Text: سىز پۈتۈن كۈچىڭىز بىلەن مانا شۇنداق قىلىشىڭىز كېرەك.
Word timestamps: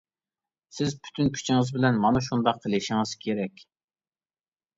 سىز 0.77 0.95
پۈتۈن 1.03 1.29
كۈچىڭىز 1.35 1.69
بىلەن 1.75 1.99
مانا 2.07 2.23
شۇنداق 2.29 2.59
قىلىشىڭىز 2.65 3.15
كېرەك. 3.27 3.63